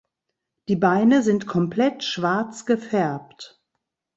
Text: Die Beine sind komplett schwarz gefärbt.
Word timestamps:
Die 0.67 0.75
Beine 0.75 1.21
sind 1.21 1.45
komplett 1.45 2.03
schwarz 2.03 2.65
gefärbt. 2.65 3.61